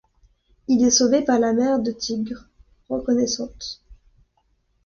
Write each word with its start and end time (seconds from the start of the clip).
Il 0.67 0.83
est 0.83 0.89
sauvé 0.89 1.21
par 1.21 1.37
la 1.37 1.53
mère 1.53 1.79
de 1.79 1.91
Tigre, 1.91 2.47
reconnaissante. 2.89 3.83